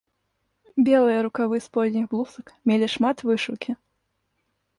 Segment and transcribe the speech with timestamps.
[0.87, 3.71] Белыя рукавы сподніх блузак мелі шмат вышыўкі.